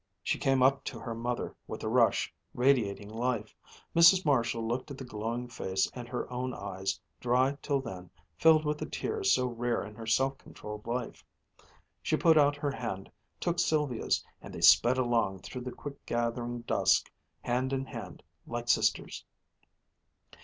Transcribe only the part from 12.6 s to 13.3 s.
hand,